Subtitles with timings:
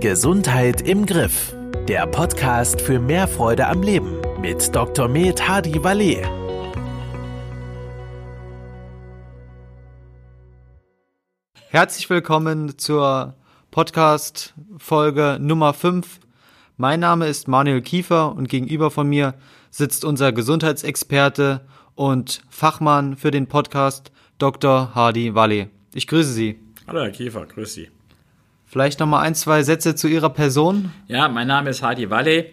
[0.00, 1.54] Gesundheit im Griff.
[1.86, 5.08] Der Podcast für mehr Freude am Leben mit Dr.
[5.08, 6.24] Med Hadi Valet.
[11.68, 13.34] Herzlich willkommen zur
[13.70, 16.20] Podcast Folge Nummer 5.
[16.78, 19.34] Mein Name ist Manuel Kiefer und gegenüber von mir
[19.70, 21.60] sitzt unser Gesundheitsexperte
[21.94, 24.94] und Fachmann für den Podcast Dr.
[24.94, 25.68] Hadi Valet.
[25.92, 26.58] Ich grüße Sie.
[26.86, 27.90] Hallo Herr Kiefer, grüß Sie.
[28.70, 30.92] Vielleicht noch mal ein, zwei Sätze zu Ihrer Person.
[31.08, 32.50] Ja, mein Name ist Hadi Walle.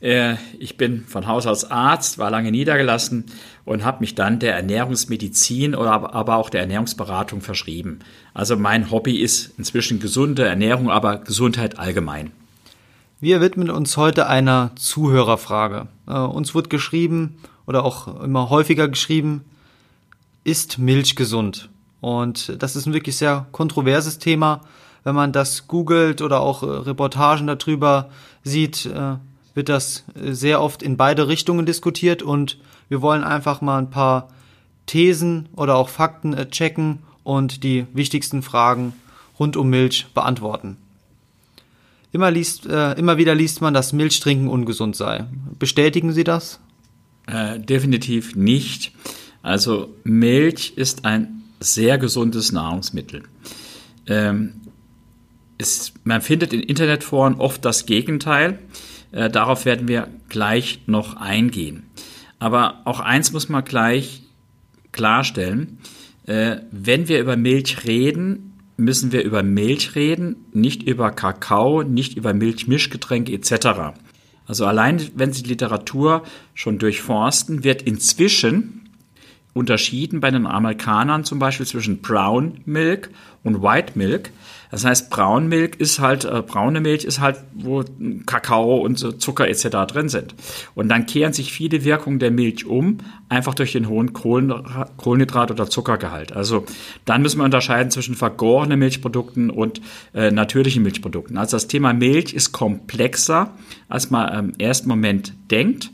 [0.00, 3.26] Äh, ich bin von Haus aus Arzt, war lange niedergelassen
[3.64, 8.00] und habe mich dann der Ernährungsmedizin oder aber auch der Ernährungsberatung verschrieben.
[8.34, 12.32] Also mein Hobby ist inzwischen gesunde Ernährung, aber Gesundheit allgemein.
[13.20, 15.86] Wir widmen uns heute einer Zuhörerfrage.
[16.08, 19.44] Äh, uns wird geschrieben oder auch immer häufiger geschrieben,
[20.42, 21.68] ist Milch gesund?
[22.00, 24.62] Und das ist ein wirklich sehr kontroverses Thema
[25.04, 28.10] wenn man das googelt oder auch äh, Reportagen darüber
[28.44, 29.16] sieht, äh,
[29.54, 33.90] wird das äh, sehr oft in beide Richtungen diskutiert und wir wollen einfach mal ein
[33.90, 34.28] paar
[34.86, 38.92] Thesen oder auch Fakten checken und die wichtigsten Fragen
[39.38, 40.76] rund um Milch beantworten.
[42.12, 45.24] Immer, liest, äh, immer wieder liest man, dass Milchtrinken ungesund sei.
[45.58, 46.60] Bestätigen Sie das?
[47.26, 48.92] Äh, definitiv nicht.
[49.42, 53.22] Also Milch ist ein sehr gesundes Nahrungsmittel.
[54.06, 54.52] Ähm,
[55.62, 58.58] es, man findet in Internetforen oft das Gegenteil.
[59.12, 61.84] Äh, darauf werden wir gleich noch eingehen.
[62.38, 64.22] Aber auch eins muss man gleich
[64.90, 65.78] klarstellen.
[66.26, 72.16] Äh, wenn wir über Milch reden, müssen wir über Milch reden, nicht über Kakao, nicht
[72.16, 73.94] über Milchmischgetränke etc.
[74.46, 76.22] Also allein, wenn Sie die Literatur
[76.54, 78.90] schon durchforsten, wird inzwischen
[79.54, 83.10] unterschieden bei den Amerikanern zum Beispiel zwischen Brown Milk
[83.42, 84.30] und White Milk.
[84.72, 87.84] Das heißt, Brown Milk ist halt, äh, braune Milch ist halt, wo
[88.24, 89.68] Kakao und so Zucker etc.
[89.86, 90.34] drin sind.
[90.74, 92.96] Und dann kehren sich viele Wirkungen der Milch um,
[93.28, 96.32] einfach durch den hohen Kohlenhydrat- oder Zuckergehalt.
[96.32, 96.64] Also
[97.04, 99.82] dann müssen wir unterscheiden zwischen vergorenen Milchprodukten und
[100.14, 101.36] äh, natürlichen Milchprodukten.
[101.36, 103.50] Also das Thema Milch ist komplexer,
[103.90, 105.90] als man im ersten Moment denkt.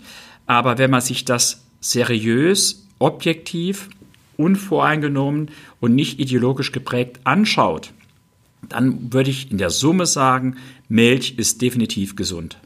[0.46, 3.88] Aber wenn man sich das seriös objektiv,
[4.36, 7.90] unvoreingenommen und nicht ideologisch geprägt anschaut,
[8.68, 10.56] dann würde ich in der Summe sagen,
[10.88, 12.58] Milch ist definitiv gesund.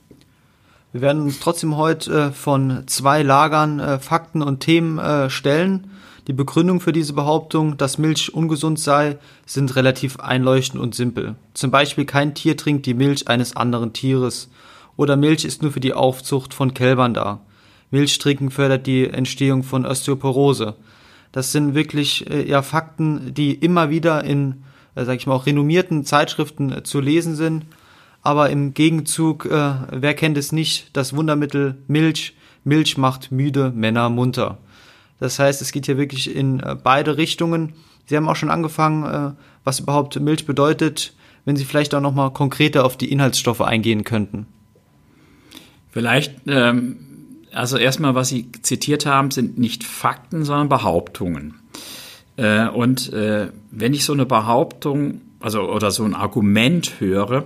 [0.93, 5.91] Wir werden uns trotzdem heute äh, von zwei Lagern äh, Fakten und Themen äh, stellen.
[6.27, 11.35] Die Begründung für diese Behauptung, dass Milch ungesund sei, sind relativ einleuchtend und simpel.
[11.55, 14.51] Zum Beispiel kein Tier trinkt die Milch eines anderen Tieres
[14.97, 17.41] oder Milch ist nur für die Aufzucht von Kälbern da.
[17.91, 20.77] Milchtrinken fördert die Entstehung von Osteoporose.
[21.33, 24.63] Das sind wirklich ja Fakten, die immer wieder in,
[24.95, 27.67] äh, sag ich mal, auch renommierten Zeitschriften äh, zu lesen sind.
[28.23, 32.37] Aber im Gegenzug, äh, wer kennt es nicht, das Wundermittel Milch.
[32.65, 34.59] Milch macht müde Männer munter.
[35.19, 37.75] Das heißt, es geht hier wirklich in äh, beide Richtungen.
[38.07, 39.33] Sie haben auch schon angefangen, äh,
[39.65, 41.15] was überhaupt Milch bedeutet,
[41.45, 44.47] wenn Sie vielleicht auch noch mal konkreter auf die Inhaltsstoffe eingehen könnten.
[45.91, 47.09] Vielleicht ähm
[47.55, 51.55] also erstmal, was Sie zitiert haben, sind nicht Fakten, sondern Behauptungen.
[52.43, 57.45] Äh, und äh, wenn ich so eine Behauptung, also oder so ein Argument höre,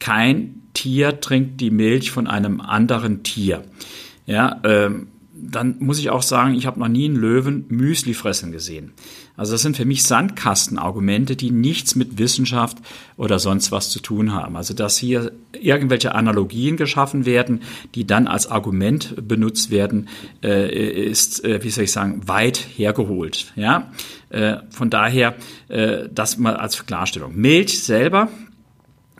[0.00, 3.62] kein Tier trinkt die Milch von einem anderen Tier.
[4.26, 8.50] Ja, ähm, dann muss ich auch sagen, ich habe noch nie einen Löwen Müsli fressen
[8.50, 8.92] gesehen.
[9.36, 12.78] Also das sind für mich Sandkastenargumente, die nichts mit Wissenschaft
[13.16, 14.56] oder sonst was zu tun haben.
[14.56, 17.62] Also dass hier irgendwelche Analogien geschaffen werden,
[17.96, 20.08] die dann als Argument benutzt werden,
[20.42, 23.52] äh, ist, äh, wie soll ich sagen, weit hergeholt.
[23.56, 23.90] Ja,
[24.30, 25.34] äh, von daher
[25.68, 27.34] das mal als Klarstellung.
[27.34, 28.28] Milch selber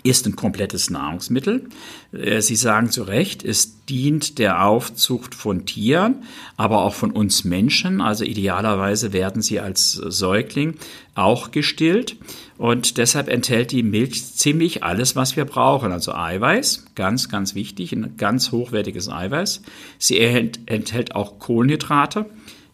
[0.02, 1.68] ist ein komplettes Nahrungsmittel.
[2.12, 6.22] Sie sagen zu Recht, es dient der Aufzucht von Tieren,
[6.56, 8.00] aber auch von uns Menschen.
[8.00, 10.76] Also idealerweise werden sie als Säugling
[11.14, 12.16] auch gestillt.
[12.56, 15.92] Und deshalb enthält die Milch ziemlich alles, was wir brauchen.
[15.92, 19.62] Also Eiweiß, ganz, ganz wichtig, ein ganz hochwertiges Eiweiß.
[19.98, 22.26] Sie enthält auch Kohlenhydrate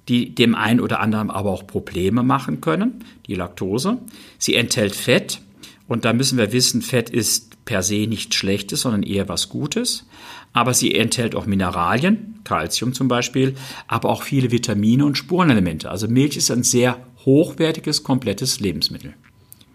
[0.09, 3.99] die dem einen oder anderen aber auch Probleme machen können, die Laktose.
[4.39, 5.41] Sie enthält Fett,
[5.87, 10.05] und da müssen wir wissen, Fett ist per se nichts Schlechtes, sondern eher was Gutes.
[10.53, 13.55] Aber sie enthält auch Mineralien, Calcium zum Beispiel,
[13.87, 15.89] aber auch viele Vitamine und Spurenelemente.
[15.89, 19.15] Also Milch ist ein sehr hochwertiges, komplettes Lebensmittel.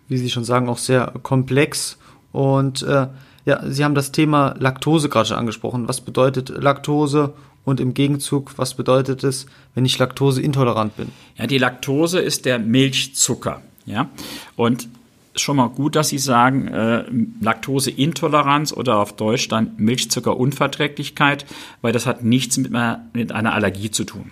[0.09, 1.97] Wie Sie schon sagen, auch sehr komplex.
[2.33, 3.07] Und äh,
[3.45, 5.88] ja, Sie haben das Thema Laktose gerade schon angesprochen.
[5.88, 7.33] Was bedeutet Laktose
[7.63, 11.13] und im Gegenzug, was bedeutet es, wenn ich laktoseintolerant bin?
[11.38, 13.62] Ja, die Laktose ist der Milchzucker.
[13.86, 14.09] Ja,
[14.57, 14.89] und
[15.36, 17.06] schon mal gut, dass Sie sagen, äh,
[17.42, 21.46] Laktoseintoleranz oder auf Deutsch dann Milchzuckerunverträglichkeit,
[21.82, 22.72] weil das hat nichts mit,
[23.14, 24.32] mit einer Allergie zu tun.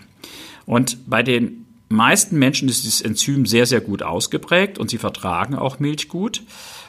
[0.66, 5.56] Und bei den meisten Menschen ist dieses Enzym sehr, sehr gut ausgeprägt und sie vertragen
[5.56, 6.44] auch Milch gut.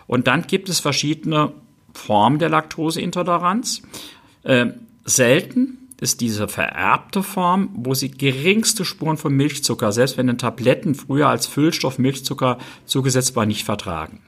[0.07, 1.53] Und dann gibt es verschiedene
[1.93, 3.83] Formen der Laktoseintoleranz.
[4.43, 4.67] Äh,
[5.05, 10.95] selten ist diese vererbte Form, wo sie geringste Spuren von Milchzucker, selbst wenn in Tabletten
[10.95, 14.21] früher als Füllstoff Milchzucker zugesetzt war, nicht vertragen.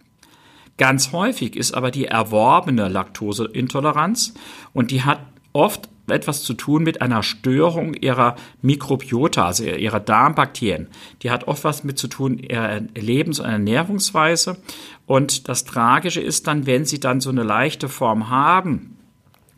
[0.79, 4.35] Ganz häufig ist aber die erworbene Laktoseintoleranz
[4.75, 5.21] und die hat
[5.53, 10.89] oft etwas zu tun mit einer Störung ihrer Mikrobiota, also ihrer Darmbakterien.
[11.23, 14.59] Die hat oft was mit zu tun, ihrer Lebens- und Ernährungsweise.
[15.07, 18.96] Und das Tragische ist dann, wenn sie dann so eine leichte Form haben,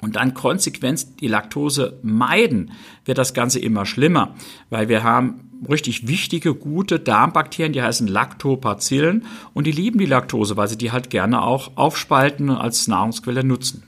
[0.00, 2.73] und dann konsequent die Laktose meiden,
[3.05, 4.35] wird das Ganze immer schlimmer,
[4.71, 9.25] weil wir haben richtig wichtige, gute Darmbakterien, die heißen Lactobacillen
[9.55, 13.43] und die lieben die Laktose, weil sie die halt gerne auch aufspalten und als Nahrungsquelle
[13.43, 13.83] nutzen.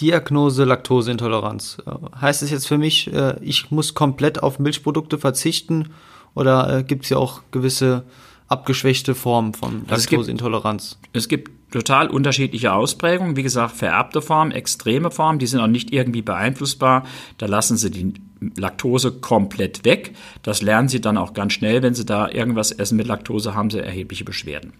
[0.00, 1.78] Diagnose Laktoseintoleranz.
[2.20, 5.88] Heißt es jetzt für mich, äh, ich muss komplett auf Milchprodukte verzichten
[6.34, 8.04] oder äh, gibt es ja auch gewisse
[8.48, 10.98] abgeschwächte Formen von Laktoseintoleranz?
[11.00, 13.36] Also es, gibt, es gibt total unterschiedliche Ausprägungen.
[13.36, 17.04] Wie gesagt, vererbte Formen, extreme Formen, die sind auch nicht irgendwie beeinflussbar.
[17.38, 18.14] Da lassen sie die
[18.56, 20.14] Laktose komplett weg.
[20.42, 21.82] Das lernen sie dann auch ganz schnell.
[21.82, 24.72] Wenn sie da irgendwas essen mit Laktose, haben sie erhebliche Beschwerden.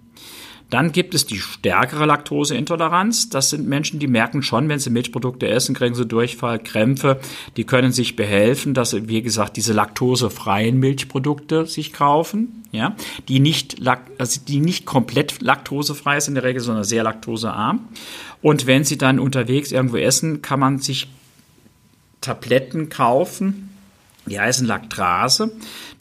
[0.69, 3.29] Dann gibt es die stärkere Laktoseintoleranz.
[3.29, 7.21] Das sind Menschen, die merken schon, wenn sie Milchprodukte essen, kriegen sie Durchfall, Krämpfe.
[7.57, 12.97] Die können sich behelfen, dass sie, wie gesagt, diese laktosefreien Milchprodukte sich kaufen, ja,
[13.29, 13.77] die nicht,
[14.19, 17.89] also die nicht komplett laktosefrei sind in der Regel, sondern sehr laktosearm.
[18.43, 21.09] Und wenn sie dann unterwegs irgendwo essen, kann man sich
[22.21, 23.76] Tabletten kaufen,
[24.27, 25.53] die heißen Laktrase.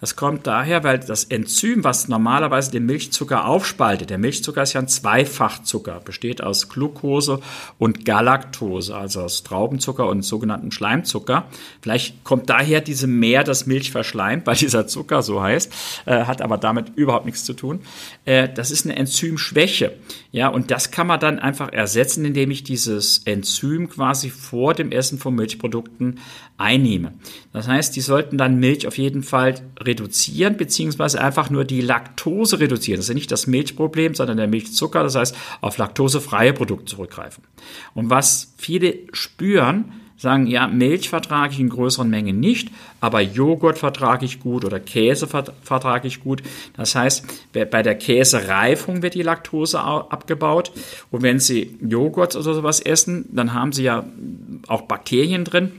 [0.02, 4.82] Das kommt daher, weil das Enzym, was normalerweise den Milchzucker aufspaltet, der Milchzucker ist ja
[4.82, 7.40] ein Zweifachzucker, besteht aus Glucose
[7.80, 11.46] und Galaktose, also aus Traubenzucker und sogenannten Schleimzucker.
[11.82, 15.74] Vielleicht kommt daher diese Mehr, das Milch verschleimt, weil dieser Zucker so heißt,
[16.06, 17.80] äh, hat aber damit überhaupt nichts zu tun.
[18.26, 19.94] Äh, das ist eine Enzymschwäche.
[20.32, 24.92] Ja, und das kann man dann einfach ersetzen, indem ich dieses Enzym quasi vor dem
[24.92, 26.20] Essen von Milchprodukten
[26.58, 27.14] einnehme.
[27.52, 32.60] Das heißt, die sollten dann Milch auf jeden Fall reduzieren, beziehungsweise einfach nur die Laktose
[32.60, 32.98] reduzieren.
[32.98, 35.04] Das ist ja nicht das Milchproblem, sondern der Milchzucker.
[35.04, 37.44] Das heißt, auf laktosefreie Produkte zurückgreifen.
[37.94, 42.70] Und was viele spüren, sagen, ja, Milch vertrage ich in größeren Mengen nicht,
[43.02, 46.42] aber Joghurt vertrage ich gut oder Käse vertrage ich gut.
[46.78, 50.72] Das heißt, bei der Käsereifung wird die Laktose abgebaut.
[51.12, 54.06] Und wenn Sie Joghurt oder sowas essen, dann haben Sie ja
[54.68, 55.72] auch Bakterien drin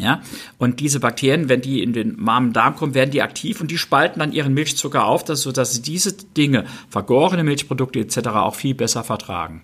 [0.00, 0.22] ja,
[0.58, 3.78] und diese Bakterien, wenn die in den warmen Darm kommen, werden die aktiv und die
[3.78, 8.28] spalten dann ihren Milchzucker auf, dass, sodass sie diese Dinge, vergorene Milchprodukte etc.
[8.28, 9.62] auch viel besser vertragen.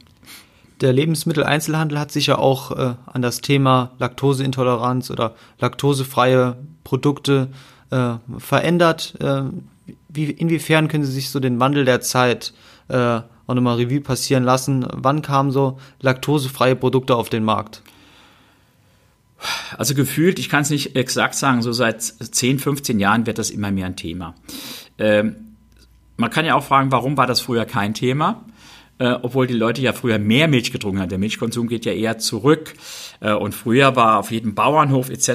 [0.80, 7.48] Der Lebensmitteleinzelhandel hat sich ja auch äh, an das Thema Laktoseintoleranz oder laktosefreie Produkte
[7.90, 9.14] äh, verändert.
[9.20, 9.44] Äh,
[10.08, 12.52] wie, inwiefern können Sie sich so den Wandel der Zeit
[12.88, 14.86] äh, auch nochmal Revue passieren lassen?
[14.92, 17.82] Wann kamen so laktosefreie Produkte auf den Markt?
[19.76, 23.50] Also gefühlt, ich kann es nicht exakt sagen, so seit 10, 15 Jahren wird das
[23.50, 24.34] immer mehr ein Thema.
[24.98, 25.36] Ähm,
[26.16, 28.44] man kann ja auch fragen, warum war das früher kein Thema?
[28.98, 31.10] Äh, obwohl die Leute ja früher mehr Milch getrunken haben.
[31.10, 32.72] Der Milchkonsum geht ja eher zurück.
[33.20, 35.28] Äh, und früher war auf jedem Bauernhof etc.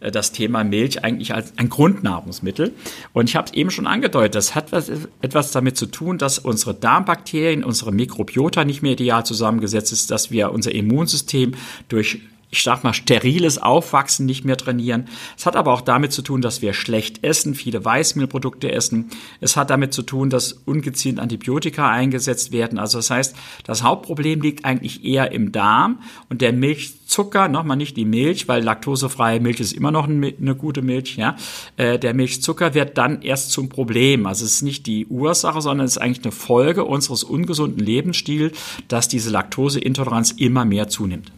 [0.00, 2.72] Äh, das Thema Milch eigentlich als ein Grundnahrungsmittel.
[3.12, 6.38] Und ich habe es eben schon angedeutet, das hat was, etwas damit zu tun, dass
[6.38, 11.52] unsere Darmbakterien, unsere Mikrobiota nicht mehr ideal zusammengesetzt ist, dass wir unser Immunsystem
[11.88, 15.08] durch ich sag mal, steriles Aufwachsen nicht mehr trainieren.
[15.36, 19.10] Es hat aber auch damit zu tun, dass wir schlecht essen, viele Weißmehlprodukte essen.
[19.40, 22.78] Es hat damit zu tun, dass ungezielt Antibiotika eingesetzt werden.
[22.78, 25.98] Also das heißt, das Hauptproblem liegt eigentlich eher im Darm
[26.28, 30.82] und der Milchzucker, nochmal nicht die Milch, weil laktosefreie Milch ist immer noch eine gute
[30.82, 31.36] Milch, ja.
[31.76, 34.26] Äh, der Milchzucker wird dann erst zum Problem.
[34.26, 38.56] Also es ist nicht die Ursache, sondern es ist eigentlich eine Folge unseres ungesunden Lebensstils,
[38.86, 41.32] dass diese Laktoseintoleranz immer mehr zunimmt.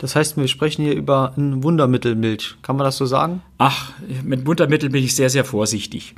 [0.00, 2.56] Das heißt, wir sprechen hier über ein Wundermittelmilch.
[2.62, 3.42] Kann man das so sagen?
[3.58, 3.92] Ach,
[4.24, 6.14] mit Wundermittel bin ich sehr, sehr vorsichtig.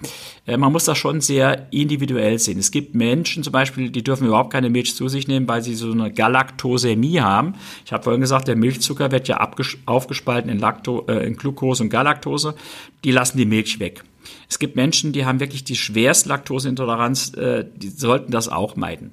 [0.46, 2.60] Äh, man muss das schon sehr individuell sehen.
[2.60, 5.74] Es gibt Menschen zum Beispiel, die dürfen überhaupt keine Milch zu sich nehmen, weil sie
[5.74, 7.54] so eine Galaktosämie haben.
[7.84, 9.44] Ich habe vorhin gesagt, der Milchzucker wird ja
[9.86, 12.54] aufgespalten in, Lacto, äh, in Glucose und Galaktose.
[13.02, 14.04] Die lassen die Milch weg.
[14.48, 19.12] Es gibt Menschen, die haben wirklich die schwerste Laktoseintoleranz, äh, die sollten das auch meiden.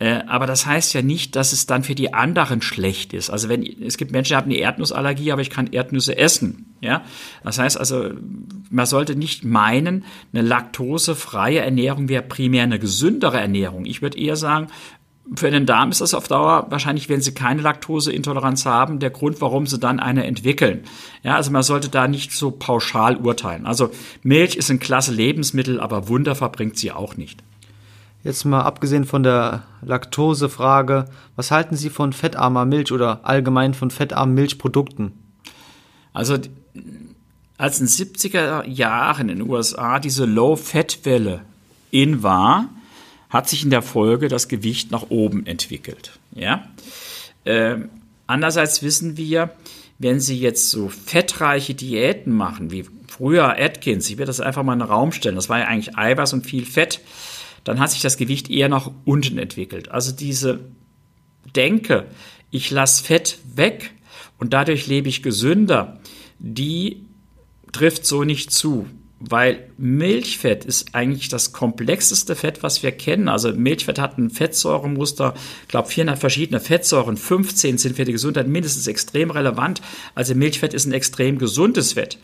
[0.00, 3.30] Äh, aber das heißt ja nicht, dass es dann für die anderen schlecht ist.
[3.30, 6.74] Also wenn es gibt Menschen, die haben eine Erdnussallergie, aber ich kann Erdnüsse essen.
[6.80, 7.04] Ja,
[7.44, 8.10] das heißt also,
[8.70, 13.84] man sollte nicht meinen, eine laktosefreie Ernährung wäre primär eine gesündere Ernährung.
[13.84, 14.68] Ich würde eher sagen,
[15.36, 19.42] für den Darm ist das auf Dauer wahrscheinlich, wenn sie keine Laktoseintoleranz haben, der Grund,
[19.42, 20.84] warum sie dann eine entwickeln.
[21.22, 23.66] Ja, also man sollte da nicht so pauschal urteilen.
[23.66, 23.90] Also
[24.22, 27.42] Milch ist ein klasse Lebensmittel, aber Wunder verbringt sie auch nicht.
[28.22, 33.90] Jetzt mal abgesehen von der Laktosefrage, was halten Sie von fettarmer Milch oder allgemein von
[33.90, 35.12] fettarmen Milchprodukten?
[36.12, 36.36] Also
[37.56, 41.42] als in den 70er Jahren in den USA diese Low-Fat-Welle
[41.90, 42.68] in war,
[43.30, 46.18] hat sich in der Folge das Gewicht nach oben entwickelt.
[46.34, 46.64] Ja?
[47.44, 47.76] Äh,
[48.26, 49.50] andererseits wissen wir,
[49.98, 54.72] wenn Sie jetzt so fettreiche Diäten machen, wie früher Atkins, ich werde das einfach mal
[54.72, 57.00] in den Raum stellen, das war ja eigentlich Eiweiß und viel Fett,
[57.64, 59.90] dann hat sich das Gewicht eher nach unten entwickelt.
[59.90, 60.60] Also diese
[61.56, 62.06] Denke,
[62.50, 63.92] ich lasse Fett weg
[64.38, 66.00] und dadurch lebe ich gesünder,
[66.38, 67.04] die
[67.72, 68.86] trifft so nicht zu
[69.20, 73.28] weil Milchfett ist eigentlich das komplexeste Fett, was wir kennen.
[73.28, 78.48] Also Milchfett hat ein Fettsäuremuster, ich glaube 400 verschiedene Fettsäuren, 15 sind für die Gesundheit
[78.48, 79.82] mindestens extrem relevant.
[80.14, 82.18] Also Milchfett ist ein extrem gesundes Fett.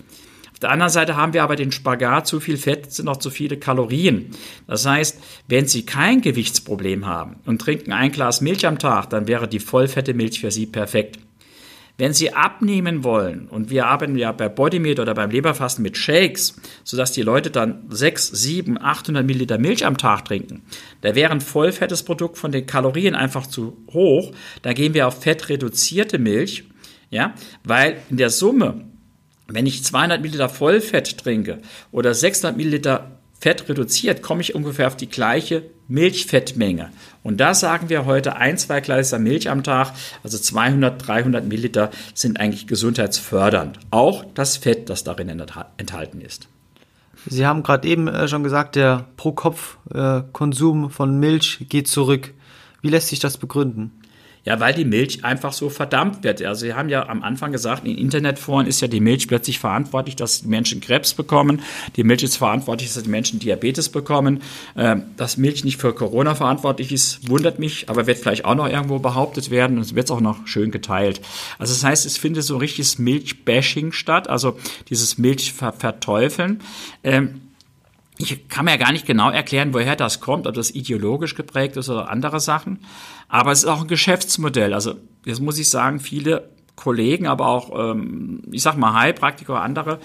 [0.56, 3.28] Auf der anderen Seite haben wir aber den Spagat, zu viel Fett sind auch zu
[3.28, 4.30] viele Kalorien.
[4.66, 9.28] Das heißt, wenn Sie kein Gewichtsproblem haben und trinken ein Glas Milch am Tag, dann
[9.28, 11.18] wäre die vollfette Milch für Sie perfekt.
[11.98, 16.58] Wenn Sie abnehmen wollen, und wir arbeiten ja bei Bodymeat oder beim Leberfasten mit Shakes,
[16.84, 20.62] sodass die Leute dann 6, 7, 800 Milliliter Milch am Tag trinken,
[21.02, 24.32] da wäre ein vollfettes Produkt von den Kalorien einfach zu hoch.
[24.62, 26.64] Da gehen wir auf fettreduzierte Milch,
[27.10, 28.86] ja, weil in der Summe,
[29.48, 31.58] wenn ich 200 Milliliter Vollfett trinke
[31.92, 36.90] oder 600 Milliliter Fett reduziert, komme ich ungefähr auf die gleiche Milchfettmenge.
[37.22, 41.90] Und da sagen wir heute, ein, zwei Gläser Milch am Tag, also 200, 300 Milliliter,
[42.14, 43.78] sind eigentlich gesundheitsfördernd.
[43.90, 46.48] Auch das Fett, das darin enthalten ist.
[47.26, 52.32] Sie haben gerade eben äh, schon gesagt, der Pro-Kopf-Konsum von Milch geht zurück.
[52.82, 53.92] Wie lässt sich das begründen?
[54.46, 56.40] Ja, weil die Milch einfach so verdammt wird.
[56.40, 60.14] Also Sie haben ja am Anfang gesagt, in Internetforen ist ja die Milch plötzlich verantwortlich,
[60.14, 61.62] dass die Menschen Krebs bekommen.
[61.96, 64.40] Die Milch ist verantwortlich, dass die Menschen Diabetes bekommen.
[64.76, 68.68] Ähm, dass Milch nicht für Corona verantwortlich ist, wundert mich, aber wird vielleicht auch noch
[68.68, 71.20] irgendwo behauptet werden und es wird auch noch schön geteilt.
[71.58, 74.56] Also das heißt, es findet so richtiges Milchbashing statt, also
[74.88, 76.60] dieses Milchverteufeln.
[77.02, 77.40] Ähm,
[78.18, 81.88] ich kann mir gar nicht genau erklären, woher das kommt, ob das ideologisch geprägt ist
[81.88, 82.80] oder andere Sachen.
[83.28, 84.72] Aber es ist auch ein Geschäftsmodell.
[84.72, 84.94] Also
[85.24, 89.98] jetzt muss ich sagen, viele Kollegen, aber auch, ähm, ich sag mal, Heilpraktiker oder andere,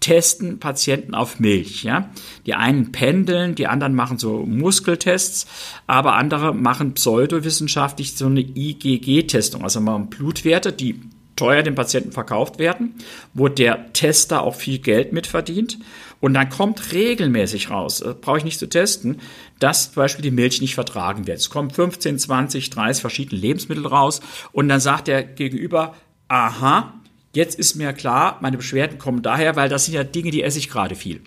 [0.00, 1.84] testen Patienten auf Milch.
[1.84, 2.10] Ja?
[2.46, 5.46] Die einen pendeln, die anderen machen so Muskeltests,
[5.86, 11.00] aber andere machen pseudowissenschaftlich so eine IgG-Testung, also machen Blutwerte, die
[11.36, 12.94] teuer dem Patienten verkauft werden,
[13.34, 15.78] wo der Tester auch viel Geld mitverdient.
[16.20, 19.20] Und dann kommt regelmäßig raus, äh, brauche ich nicht zu testen,
[19.58, 21.38] dass zum Beispiel die Milch nicht vertragen wird.
[21.38, 24.20] Es kommen 15, 20, 30 verschiedene Lebensmittel raus
[24.52, 25.94] und dann sagt der Gegenüber,
[26.28, 26.94] aha,
[27.34, 30.58] jetzt ist mir klar, meine Beschwerden kommen daher, weil das sind ja Dinge, die esse
[30.58, 31.20] ich gerade viel.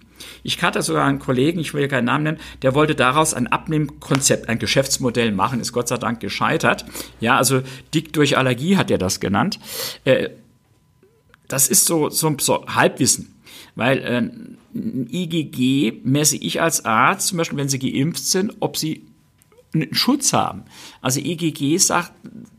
[0.43, 3.47] Ich hatte sogar einen Kollegen, ich will ja keinen Namen nennen, der wollte daraus ein
[3.47, 6.85] Abnehmkonzept, ein Geschäftsmodell machen, ist Gott sei Dank gescheitert.
[7.19, 7.61] Ja, also
[7.93, 9.59] dick durch Allergie hat er das genannt.
[10.05, 10.29] Äh,
[11.47, 13.35] das ist so, so, so Halbwissen,
[13.75, 14.17] weil äh,
[14.75, 19.05] ein IgG messe ich als Arzt, zum Beispiel wenn Sie geimpft sind, ob Sie
[19.73, 20.63] einen Schutz haben.
[21.01, 22.11] Also IgG sagt,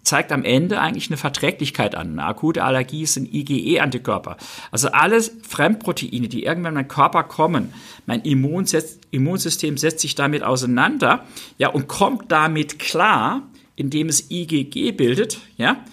[0.02, 2.12] zeigt am Ende eigentlich eine Verträglichkeit an.
[2.12, 4.36] Eine akute Allergie sind IgE-Antikörper.
[4.70, 7.72] Also alle Fremdproteine, die irgendwann in meinen Körper kommen,
[8.06, 11.24] mein Immunsystem setzt sich damit auseinander,
[11.58, 13.42] ja, und kommt damit klar,
[13.76, 15.84] indem es IgG bildet, ja,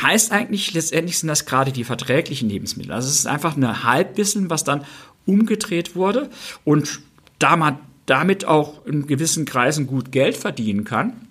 [0.00, 2.92] heißt eigentlich letztendlich sind das gerade die verträglichen Lebensmittel.
[2.92, 4.84] Also es ist einfach eine Halbwissen, was dann
[5.26, 6.30] umgedreht wurde
[6.64, 7.00] und
[7.38, 11.28] da man damit auch in gewissen Kreisen gut Geld verdienen kann.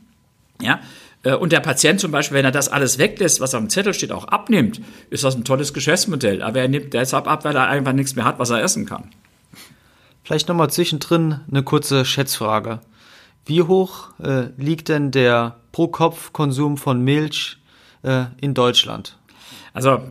[0.62, 0.80] Ja,
[1.24, 4.12] äh, und der Patient zum Beispiel, wenn er das alles weglässt, was dem Zettel steht,
[4.12, 6.42] auch abnimmt, ist das ein tolles Geschäftsmodell.
[6.42, 9.10] Aber er nimmt deshalb ab, weil er einfach nichts mehr hat, was er essen kann.
[10.24, 12.80] Vielleicht nochmal zwischendrin eine kurze Schätzfrage.
[13.46, 17.58] Wie hoch äh, liegt denn der Pro-Kopf-Konsum von Milch
[18.04, 19.18] äh, in Deutschland?
[19.74, 20.02] Also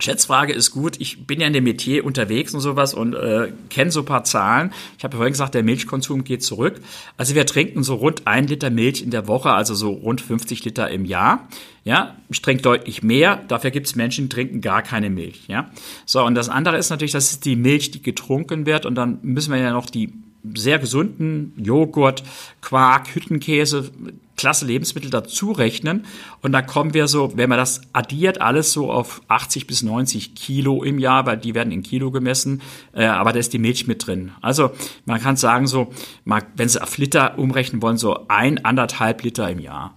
[0.00, 0.94] Schätzfrage ist gut.
[1.00, 4.22] Ich bin ja in dem Metier unterwegs und sowas und äh, kenne so ein paar
[4.22, 4.72] Zahlen.
[4.96, 6.80] Ich habe ja vorhin gesagt, der Milchkonsum geht zurück.
[7.16, 10.64] Also wir trinken so rund ein Liter Milch in der Woche, also so rund 50
[10.64, 11.48] Liter im Jahr.
[11.82, 13.42] Ja, ich trinke deutlich mehr.
[13.48, 15.48] Dafür gibt es Menschen, die trinken gar keine Milch.
[15.48, 15.70] Ja,
[16.06, 19.18] so und das andere ist natürlich, das ist die Milch, die getrunken wird und dann
[19.22, 20.12] müssen wir ja noch die
[20.54, 22.22] sehr gesunden Joghurt,
[22.60, 23.90] Quark, Hüttenkäse,
[24.38, 26.06] klasse Lebensmittel dazu rechnen.
[26.40, 30.34] Und dann kommen wir so, wenn man das addiert, alles so auf 80 bis 90
[30.34, 32.62] Kilo im Jahr, weil die werden in Kilo gemessen,
[32.94, 34.32] äh, aber da ist die Milch mit drin.
[34.40, 34.70] Also
[35.04, 35.92] man kann sagen so,
[36.24, 39.94] wenn Sie auf Liter umrechnen wollen, so ein, anderthalb Liter im Jahr.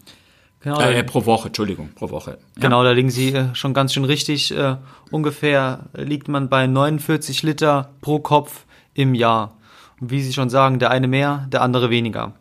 [0.63, 2.37] Genau, äh, pro Woche, Entschuldigung, pro Woche.
[2.55, 2.61] Ja.
[2.61, 4.55] Genau, da liegen Sie äh, schon ganz schön richtig.
[4.55, 4.77] Äh,
[5.09, 9.57] ungefähr liegt man bei 49 Liter pro Kopf im Jahr.
[9.99, 12.33] Und wie Sie schon sagen, der eine mehr, der andere weniger.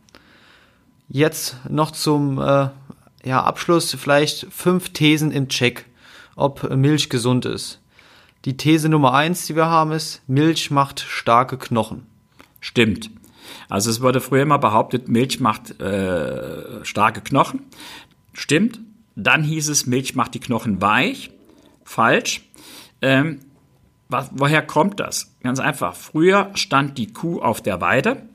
[1.12, 2.68] Jetzt noch zum äh,
[3.24, 5.86] ja, Abschluss vielleicht fünf Thesen im Check,
[6.36, 7.80] ob Milch gesund ist.
[8.44, 12.06] Die These Nummer eins, die wir haben, ist, Milch macht starke Knochen.
[12.60, 13.10] Stimmt.
[13.68, 17.64] Also es wurde früher immer behauptet, Milch macht äh, starke Knochen.
[18.32, 18.78] Stimmt.
[19.16, 21.32] Dann hieß es, Milch macht die Knochen weich.
[21.82, 22.48] Falsch.
[23.02, 23.40] Ähm,
[24.08, 25.34] was, woher kommt das?
[25.42, 25.96] Ganz einfach.
[25.96, 28.29] Früher stand die Kuh auf der Weide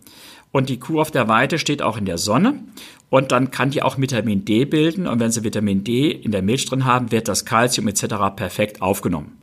[0.56, 2.64] und die Kuh auf der Weide steht auch in der Sonne.
[3.10, 5.06] Und dann kann die auch Vitamin D bilden.
[5.06, 8.06] Und wenn sie Vitamin D in der Milch drin haben, wird das Kalzium etc.
[8.38, 9.38] perfekt aufgenommen.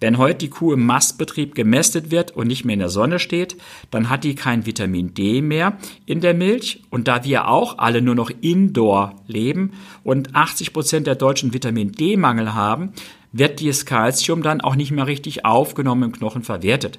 [0.00, 3.58] Wenn heute die Kuh im Mastbetrieb gemästet wird und nicht mehr in der Sonne steht,
[3.90, 6.82] dann hat die kein Vitamin D mehr in der Milch.
[6.88, 9.72] Und da wir auch alle nur noch indoor leben
[10.04, 12.94] und 80 Prozent der Deutschen Vitamin D-Mangel haben,
[13.30, 16.98] wird dieses Kalzium dann auch nicht mehr richtig aufgenommen im Knochen verwertet.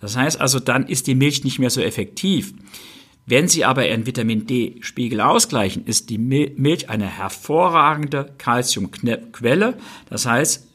[0.00, 2.54] Das heißt also, dann ist die Milch nicht mehr so effektiv.
[3.30, 9.74] Wenn Sie aber Ihren Vitamin D-Spiegel ausgleichen, ist die Milch eine hervorragende Calciumquelle.
[10.08, 10.66] Das heißt,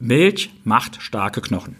[0.00, 1.76] Milch macht starke Knochen.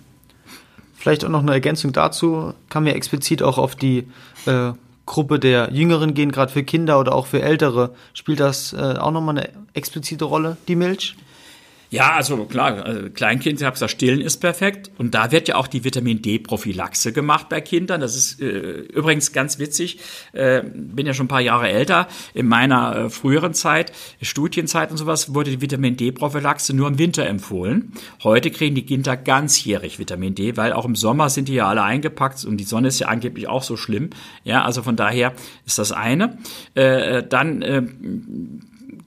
[0.95, 4.07] Vielleicht auch noch eine Ergänzung dazu, kann mir explizit auch auf die
[4.47, 4.71] äh,
[5.07, 7.93] Gruppe der Jüngeren gehen, gerade für Kinder oder auch für Ältere.
[8.15, 11.17] Spielt das äh, auch nochmal eine explizite Rolle, die Milch?
[11.93, 14.91] Ja, also klar, also Kleinkind, ich habe gesagt, Stillen ist perfekt.
[14.97, 18.01] Und da wird ja auch die Vitamin D-Prophylaxe gemacht bei Kindern.
[18.01, 19.99] Das ist äh, übrigens ganz witzig.
[20.33, 22.09] Äh, bin ja schon ein paar Jahre älter.
[22.33, 27.27] In meiner äh, früheren Zeit, Studienzeit und sowas, wurde die Vitamin D-Prophylaxe nur im Winter
[27.27, 27.93] empfohlen.
[28.25, 31.83] Heute kriegen die Kinder ganzjährig Vitamin D, weil auch im Sommer sind die ja alle
[31.83, 34.09] eingepackt und die Sonne ist ja angeblich auch so schlimm.
[34.45, 35.35] Ja, also von daher
[35.67, 36.39] ist das eine.
[36.75, 37.83] Äh, dann äh,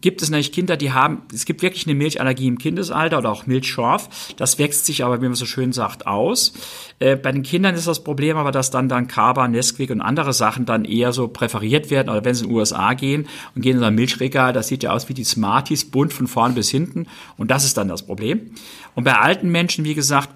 [0.06, 3.48] gibt es nämlich Kinder, die haben, es gibt wirklich eine Milchallergie im Kindesalter oder auch
[3.48, 4.08] Milchschorf.
[4.38, 6.54] Das wächst sich aber, wie man so schön sagt, aus.
[7.00, 10.32] Äh, bei den Kindern ist das Problem aber, dass dann dann Kaba, Nesquik und andere
[10.32, 12.10] Sachen dann eher so präferiert werden.
[12.10, 14.92] Oder wenn sie in den USA gehen und gehen in ein Milchregal, das sieht ja
[14.92, 17.08] aus wie die Smarties, bunt von vorn bis hinten.
[17.36, 18.52] Und das ist dann das Problem.
[18.94, 20.30] Und bei alten Menschen, wie gesagt,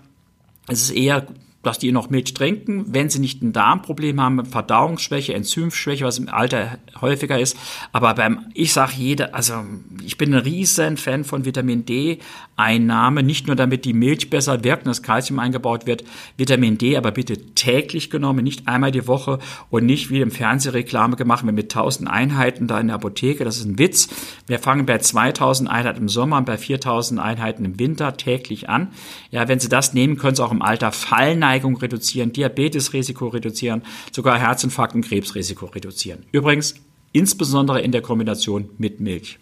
[0.68, 1.28] es ist eher
[1.62, 6.30] dass die noch Milch trinken, wenn sie nicht ein Darmproblem haben, Verdauungsschwäche, Enzymschwäche, was im
[6.30, 7.58] Alter häufiger ist.
[7.92, 9.56] Aber beim, ich sage jeder, also
[10.06, 14.84] ich bin ein riesen Fan von Vitamin D-Einnahme, nicht nur damit die Milch besser wirkt
[14.86, 16.06] und das Kalzium eingebaut wird,
[16.38, 21.18] Vitamin D, aber bitte täglich genommen, nicht einmal die Woche und nicht wie im Fernsehreklame
[21.18, 23.44] gemacht wird mit 1000 Einheiten da in der Apotheke.
[23.44, 24.08] Das ist ein Witz.
[24.48, 28.90] Wir fangen bei 2000 Einheiten im Sommer und bei 4000 Einheiten im Winter täglich an.
[29.32, 33.82] Ja, wenn Sie das nehmen, können Sie auch im Alter fallen Fallneigung reduzieren, Diabetesrisiko reduzieren,
[34.12, 36.26] sogar Herzinfarkt und Krebsrisiko reduzieren.
[36.32, 36.76] Übrigens
[37.12, 39.40] insbesondere in der Kombination mit Milch.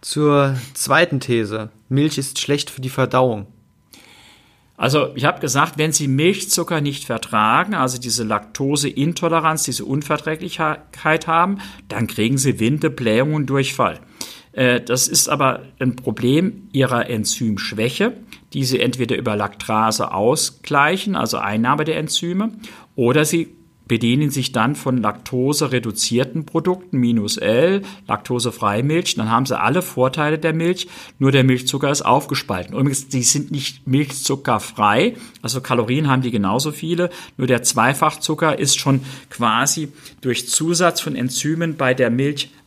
[0.00, 1.70] Zur zweiten These.
[1.88, 3.46] Milch ist schlecht für die Verdauung.
[4.76, 11.58] Also ich habe gesagt, wenn Sie Milchzucker nicht vertragen, also diese Laktoseintoleranz, diese Unverträglichkeit haben,
[11.88, 14.00] dann kriegen Sie Winde, Blähungen und Durchfall.
[14.58, 18.14] Äh, das ist aber ein Problem ihrer Enzymschwäche,
[18.52, 22.50] die sie entweder über Laktrase ausgleichen, also Einnahme der Enzyme,
[22.96, 23.54] oder sie
[23.86, 30.38] bedienen sich dann von laktosereduzierten Produkten, minus L, laktosefreie Milch, dann haben sie alle Vorteile
[30.38, 32.74] der Milch, nur der Milchzucker ist aufgespalten.
[32.74, 38.78] Übrigens, die sind nicht milchzuckerfrei, also Kalorien haben die genauso viele, nur der Zweifachzucker ist
[38.78, 39.90] schon quasi
[40.20, 42.10] durch Zusatz von Enzymen bei der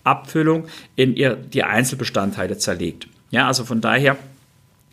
[0.03, 3.07] Milchabfüllung in ihr, die Einzelbestandteile zerlegt.
[3.29, 4.17] Ja, also von daher,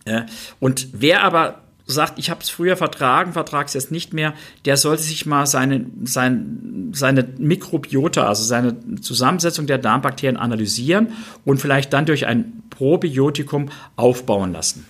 [0.05, 0.23] äh,
[0.61, 4.35] und wer aber sagt, ich habe es früher vertragen, vertrage es jetzt nicht mehr,
[4.67, 11.15] der sollte sich mal seine, sein, seine Mikrobiota, also seine Zusammensetzung der Darmbakterien analysieren
[11.47, 14.85] und vielleicht dann durch ein Probiotikum aufbauen lassen.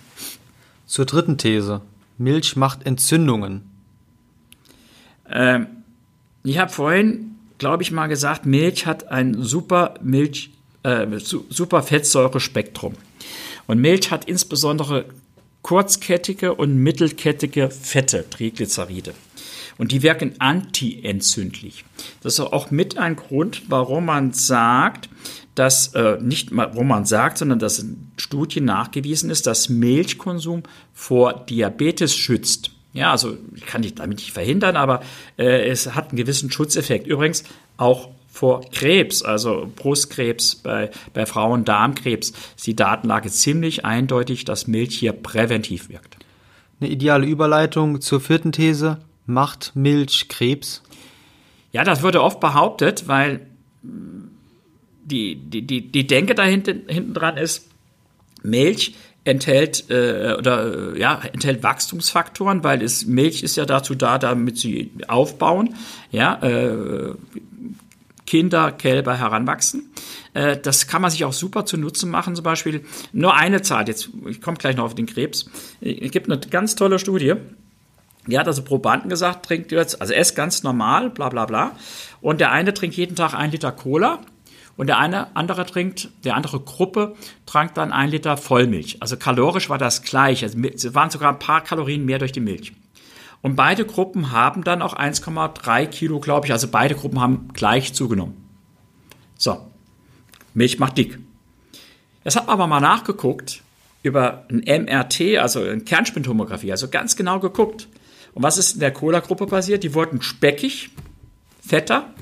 [0.85, 1.81] Zur dritten These.
[2.17, 3.61] Milch macht Entzündungen.
[5.29, 5.67] Ähm,
[6.43, 7.28] ich habe vorhin,
[7.59, 10.49] glaube ich, mal gesagt, Milch hat ein super Milch,
[10.83, 12.95] äh, super Fettsäurespektrum.
[13.67, 15.05] Und Milch hat insbesondere
[15.61, 19.13] kurzkettige und mittelkettige Fette, Triglyceride.
[19.77, 21.85] Und die wirken antientzündlich.
[22.21, 25.09] Das ist auch mit ein Grund, warum man sagt,
[25.55, 30.63] dass äh, nicht mal, warum man sagt, sondern dass in Studien nachgewiesen ist, dass Milchkonsum
[30.93, 32.68] vor Diabetes schützt.
[32.93, 35.01] Ja, also ich kann dich damit nicht verhindern, aber
[35.37, 37.05] äh, es hat einen gewissen Schutzeffekt.
[37.05, 37.43] Übrigens
[37.77, 44.67] auch vor Krebs, also Brustkrebs, bei, bei Frauen Darmkrebs, ist die Datenlage ziemlich eindeutig, dass
[44.67, 46.17] Milch hier präventiv wirkt.
[46.79, 48.99] Eine ideale Überleitung zur vierten These.
[49.25, 50.81] Macht Milch Krebs?
[51.71, 53.45] Ja, das wurde oft behauptet, weil
[53.83, 57.67] die, die, die, die Denke da hinten, hinten dran ist,
[58.41, 64.17] Milch enthält äh, oder äh, ja enthält Wachstumsfaktoren, weil es Milch ist ja dazu da,
[64.17, 65.75] damit sie aufbauen,
[66.11, 67.15] ja äh,
[68.25, 69.91] Kinder, Kälber heranwachsen.
[70.33, 72.35] Äh, das kann man sich auch super zu Nutzen machen.
[72.35, 73.87] Zum Beispiel nur eine Zahl.
[73.87, 75.49] Jetzt ich komme gleich noch auf den Krebs.
[75.81, 77.33] Es gibt eine ganz tolle Studie.
[78.27, 81.71] Die hat also Probanden gesagt, trinkt jetzt, also esst ganz normal, bla bla bla.
[82.21, 84.19] Und der eine trinkt jeden Tag ein Liter Cola
[84.79, 88.95] und der eine andere trinkt, der andere Gruppe trank dann ein Liter Vollmilch.
[89.01, 90.41] Also kalorisch war das gleich.
[90.41, 92.71] Also es waren sogar ein paar Kalorien mehr durch die Milch.
[93.41, 96.53] Und beide Gruppen haben dann auch 1,3 Kilo, glaube ich.
[96.53, 98.37] Also beide Gruppen haben gleich zugenommen.
[99.37, 99.69] So,
[100.53, 101.19] Milch macht dick.
[102.23, 103.63] Jetzt hat man aber mal nachgeguckt
[104.01, 107.89] über ein MRT, also eine Kernspintomographie, also ganz genau geguckt.
[108.33, 109.83] Und was ist in der Cola-Gruppe passiert?
[109.83, 110.91] Die wurden speckig,
[111.59, 112.13] fetter.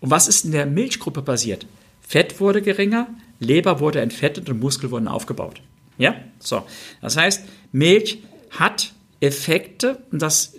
[0.00, 1.64] Und was ist in der Milchgruppe passiert?
[2.06, 3.08] Fett wurde geringer,
[3.40, 5.60] Leber wurde entfettet und Muskel wurden aufgebaut.
[5.98, 6.62] Ja, so.
[7.00, 10.54] Das heißt, Milch hat Effekte und das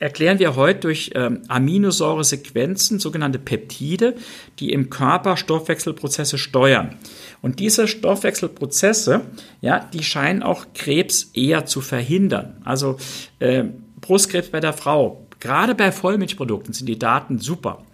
[0.00, 4.16] erklären wir heute durch ähm, Aminosäuresequenzen, sogenannte Peptide,
[4.58, 6.96] die im Körper Stoffwechselprozesse steuern.
[7.42, 9.20] Und diese Stoffwechselprozesse,
[9.60, 12.56] ja, die scheinen auch Krebs eher zu verhindern.
[12.64, 12.96] Also
[13.38, 13.64] äh,
[14.00, 17.84] Brustkrebs bei der Frau, gerade bei Vollmilchprodukten sind die Daten super.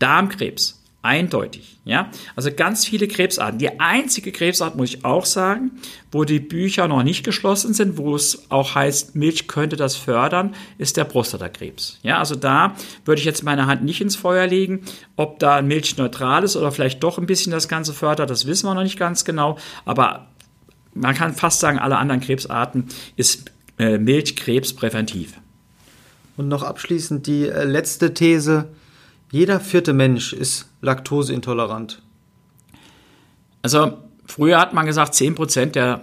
[0.00, 2.12] Darmkrebs, Eindeutig, ja.
[2.36, 3.58] Also ganz viele Krebsarten.
[3.58, 5.72] Die einzige Krebsart, muss ich auch sagen,
[6.12, 10.54] wo die Bücher noch nicht geschlossen sind, wo es auch heißt, Milch könnte das fördern,
[10.78, 11.98] ist der Prostatakrebs.
[12.04, 14.82] Ja, also da würde ich jetzt meine Hand nicht ins Feuer legen.
[15.16, 18.66] Ob da Milch neutral ist oder vielleicht doch ein bisschen das Ganze fördert, das wissen
[18.66, 19.58] wir noch nicht ganz genau.
[19.84, 20.28] Aber
[20.94, 22.86] man kann fast sagen, alle anderen Krebsarten
[23.16, 25.34] ist äh, Milch krebspräventiv.
[26.36, 28.68] Und noch abschließend die äh, letzte These
[29.32, 32.02] jeder vierte Mensch ist laktoseintolerant.
[33.62, 36.02] Also früher hat man gesagt, 10% der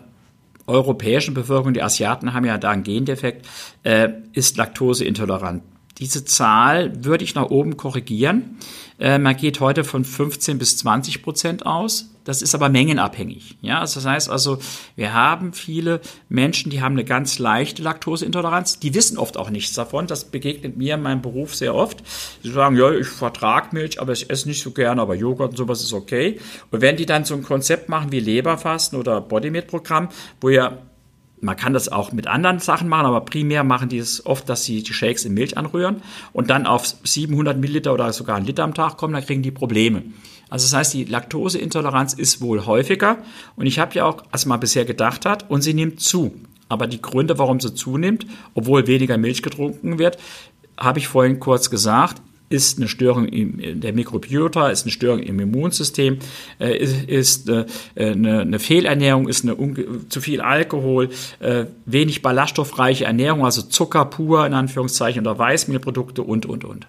[0.66, 3.48] europäischen Bevölkerung, die Asiaten haben ja da einen Gendefekt,
[3.84, 5.62] äh, ist laktoseintolerant.
[6.00, 8.58] Diese Zahl würde ich nach oben korrigieren.
[8.98, 12.10] Äh, man geht heute von 15 bis 20 Prozent aus.
[12.30, 13.58] Das ist aber mengenabhängig.
[13.64, 14.60] Ja, also das heißt also,
[14.96, 18.78] wir haben viele Menschen, die haben eine ganz leichte Laktoseintoleranz.
[18.78, 20.06] Die wissen oft auch nichts davon.
[20.06, 22.04] Das begegnet mir in meinem Beruf sehr oft.
[22.44, 25.58] Sie sagen, ja, ich vertrage Milch, aber ich esse nicht so gerne, aber Joghurt und
[25.58, 26.40] sowas ist okay.
[26.70, 30.78] Und wenn die dann so ein Konzept machen wie Leberfasten oder Bodymate-Programm, wo ja
[31.42, 34.66] man kann das auch mit anderen Sachen machen, aber primär machen die es oft, dass
[34.66, 36.02] sie die Shakes in Milch anrühren
[36.34, 39.52] und dann auf 700 Milliliter oder sogar ein Liter am Tag kommen, dann kriegen die
[39.52, 40.04] Probleme.
[40.50, 43.18] Also das heißt, die Laktoseintoleranz ist wohl häufiger
[43.56, 46.34] und ich habe ja auch, als man bisher gedacht hat, und sie nimmt zu.
[46.68, 50.18] Aber die Gründe, warum sie zunimmt, obwohl weniger Milch getrunken wird,
[50.78, 55.40] habe ich vorhin kurz gesagt, ist eine Störung in der Mikrobiota, ist eine Störung im
[55.40, 56.18] Immunsystem,
[56.60, 59.56] äh, ist, äh, eine, eine, Fehlernährung, ist eine
[60.10, 61.10] zu viel Alkohol,
[61.40, 66.88] äh, wenig ballaststoffreiche Ernährung, also Zucker pur in Anführungszeichen oder Weißmehlprodukte und, und, und.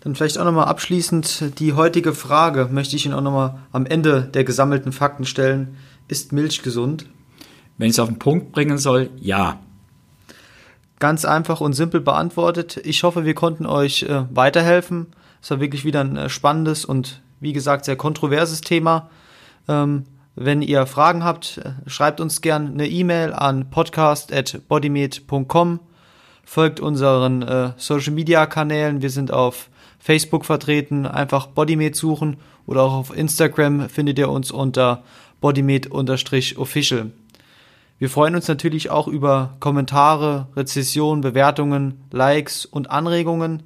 [0.00, 4.22] Dann vielleicht auch nochmal abschließend die heutige Frage möchte ich Ihnen auch nochmal am Ende
[4.22, 5.76] der gesammelten Fakten stellen.
[6.08, 7.06] Ist Milch gesund?
[7.78, 9.60] Wenn ich es auf den Punkt bringen soll, ja.
[11.04, 12.80] Ganz einfach und simpel beantwortet.
[12.82, 15.08] Ich hoffe, wir konnten euch äh, weiterhelfen.
[15.42, 19.10] Es war wirklich wieder ein äh, spannendes und wie gesagt sehr kontroverses Thema.
[19.68, 25.80] Ähm, wenn ihr Fragen habt, äh, schreibt uns gerne eine E-Mail an podcast.bodymed.com.
[26.42, 29.02] Folgt unseren äh, Social Media Kanälen.
[29.02, 34.50] Wir sind auf Facebook vertreten, einfach Bodymate suchen oder auch auf Instagram findet ihr uns
[34.50, 35.04] unter
[35.42, 37.10] bodymate-official.
[37.98, 43.62] Wir freuen uns natürlich auch über Kommentare, Rezessionen, Bewertungen, Likes und Anregungen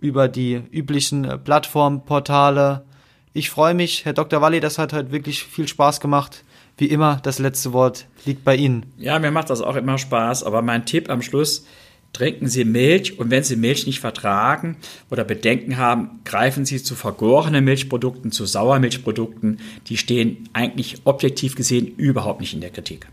[0.00, 2.84] über die üblichen Plattformportale.
[3.32, 4.40] Ich freue mich, Herr Dr.
[4.40, 6.44] Walli, das hat heute wirklich viel Spaß gemacht.
[6.78, 8.86] Wie immer, das letzte Wort liegt bei Ihnen.
[8.98, 11.66] Ja, mir macht das auch immer Spaß, aber mein Tipp am Schluss,
[12.12, 14.76] trinken Sie Milch und wenn Sie Milch nicht vertragen
[15.10, 19.58] oder Bedenken haben, greifen Sie zu vergorenen Milchprodukten, zu Sauermilchprodukten.
[19.88, 23.08] Die stehen eigentlich objektiv gesehen überhaupt nicht in der Kritik.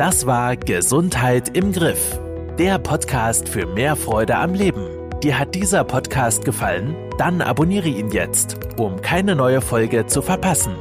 [0.00, 2.18] Das war Gesundheit im Griff,
[2.58, 4.86] der Podcast für mehr Freude am Leben.
[5.22, 6.96] Dir hat dieser Podcast gefallen?
[7.18, 10.74] Dann abonniere ihn jetzt, um keine neue Folge zu verpassen.